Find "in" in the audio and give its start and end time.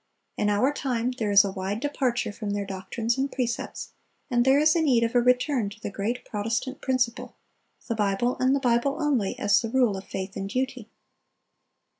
0.35-0.49